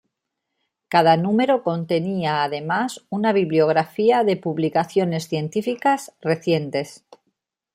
[0.87, 7.05] Cada número contenía además una bibliografía de publicaciones científicas recientes.